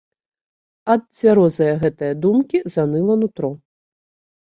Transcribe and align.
Ад 0.93 1.01
цвярозае 1.19 1.69
гэтае 1.85 2.11
думкі 2.25 2.65
заныла 2.79 3.15
нутро. 3.25 3.57